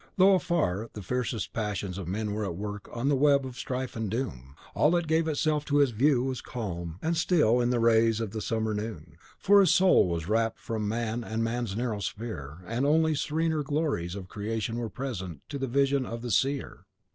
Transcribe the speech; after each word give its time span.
Though 0.17 0.33
afar, 0.33 0.89
the 0.93 1.03
fiercest 1.03 1.53
passions 1.53 1.99
of 1.99 2.07
men 2.07 2.33
were 2.33 2.43
at 2.43 2.55
work 2.55 2.89
on 2.91 3.07
the 3.07 3.15
web 3.15 3.45
of 3.45 3.55
strife 3.55 3.95
and 3.95 4.09
doom, 4.09 4.55
all 4.73 4.89
that 4.89 5.05
gave 5.05 5.27
itself 5.27 5.63
to 5.65 5.77
his 5.77 5.91
view 5.91 6.23
was 6.23 6.41
calm 6.41 6.97
and 7.03 7.15
still 7.15 7.61
in 7.61 7.69
the 7.69 7.79
rays 7.79 8.19
of 8.19 8.31
the 8.31 8.41
summer 8.41 8.73
moon, 8.73 9.17
for 9.37 9.59
his 9.59 9.69
soul 9.69 10.07
was 10.07 10.27
wrapped 10.27 10.57
from 10.57 10.87
man 10.87 11.23
and 11.23 11.43
man's 11.43 11.75
narrow 11.75 11.99
sphere, 11.99 12.63
and 12.65 12.83
only 12.83 13.11
the 13.11 13.17
serener 13.17 13.61
glories 13.61 14.15
of 14.15 14.27
creation 14.27 14.77
were 14.77 14.89
present 14.89 15.43
to 15.49 15.59
the 15.59 15.67
vision 15.67 16.03
of 16.03 16.23
the 16.23 16.31
seer. 16.31 16.87